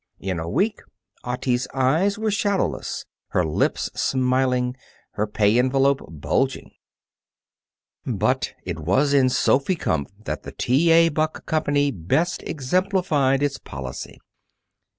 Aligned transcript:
In 0.19 0.39
a 0.39 0.49
week, 0.49 0.79
Otti's 1.23 1.67
eyes 1.75 2.17
were 2.17 2.31
shadowless, 2.31 3.05
her 3.27 3.45
lips 3.45 3.87
smiling, 3.93 4.75
her 5.11 5.27
pay 5.27 5.59
envelope 5.59 6.03
bulging. 6.09 6.71
But 8.03 8.55
it 8.63 8.79
was 8.79 9.13
in 9.13 9.29
Sophy 9.29 9.75
Kumpf 9.75 10.09
that 10.23 10.41
the 10.41 10.53
T. 10.53 10.89
A. 10.91 11.09
Buck 11.09 11.45
Company 11.45 11.91
best 11.91 12.41
exemplified 12.47 13.43
its 13.43 13.59
policy. 13.59 14.19